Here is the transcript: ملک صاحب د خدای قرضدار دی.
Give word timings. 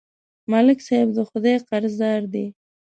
ملک 0.51 0.79
صاحب 0.87 1.09
د 1.13 1.19
خدای 1.29 1.57
قرضدار 1.69 2.21
دی. 2.33 2.45